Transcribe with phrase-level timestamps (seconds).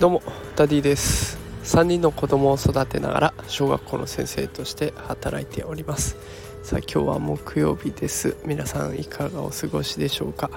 [0.00, 0.22] どうも
[0.56, 1.38] ダディです。
[1.64, 6.16] 3人の子供を育てながら小学校の先生として働いております。
[6.62, 8.34] さあ今日は木曜日です。
[8.46, 10.50] 皆さんいかがお過ごしでしょうか？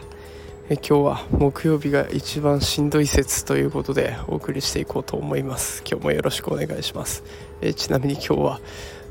[0.70, 5.84] え今日は木曜日が一番しんどい説ということでお送りしていこうと思います。
[5.86, 7.26] 今日もよろしくお願いします。
[7.60, 8.62] えちなみに今日は、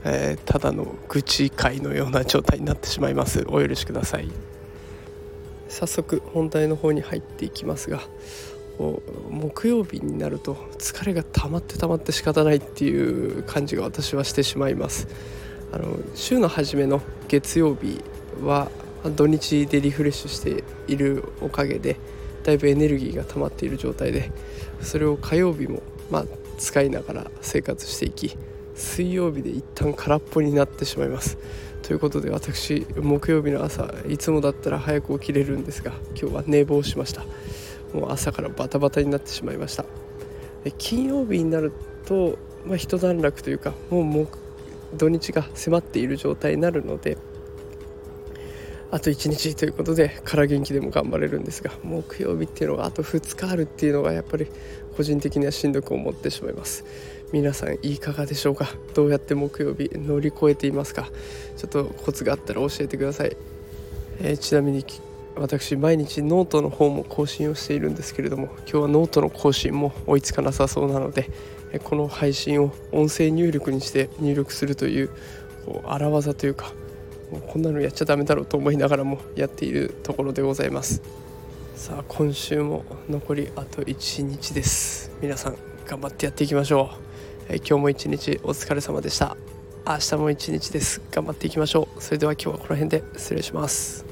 [0.04, 3.44] えー、ただの愚痴会のような状態になってしまいます。
[3.48, 4.30] お許しください。
[5.72, 8.02] 早速本題の方に入っていきますが
[9.30, 15.08] 木曜日になると疲れが溜まって溜まって仕方ないっていう感じが私はしてしまいます。
[15.72, 18.00] あの週の初めの月曜日
[18.42, 18.70] は
[19.16, 21.96] 土日でリフレッシュしているおかげで
[22.44, 24.30] だいぶエネルギーが溜まっている状態で
[24.82, 26.24] それを火曜日もまあ
[26.58, 28.36] 使いながら生活していき
[28.74, 31.38] 水曜日で一旦空っぽになってしまいます。
[31.82, 37.24] ということで私木曜日の朝いつもだったら早く起きれるんですが今日は寝坊しました。
[37.92, 39.84] もう朝からバタバタになってしまいました。
[40.78, 41.72] 金曜日になる
[42.06, 44.28] と、まあ、一段落というかもうもう
[44.94, 47.18] 土日が迫っている状態になるので
[48.90, 54.46] あと1日ということで空元気でも頑張れるんですが木曜日っていうのがあと2日あるっていうのがやっぱり
[54.96, 56.84] 個人的にはしんどく思ってしまいます。
[57.32, 58.68] 皆さんいかがでしょうか？
[58.94, 61.08] どうやって木曜日乗り越えていますか？
[61.56, 63.36] ちょっとコツがあったら教えてください、
[64.20, 64.84] えー、ちなみに
[65.34, 71.30] 私毎日ノートの方も更新をしているんですけれども今日はノートの更新も追いつかなさそうなので
[71.84, 75.08] この配信を音声入力にして入力するという
[75.64, 76.72] こう荒技というか
[77.30, 81.00] もうこんなのやっちゃダメだろうと思いながらもやっているところでございます。
[81.76, 85.10] さあ今週も残りあと1日です。
[85.22, 85.56] 皆さん
[85.92, 86.88] 頑張ってやっていきましょ
[87.50, 89.36] う、え今日も一日お疲れ様でした。
[89.86, 91.02] 明日も一日です。
[91.10, 92.02] 頑張っていきましょう。
[92.02, 94.11] それでは今日はこの辺で失礼します。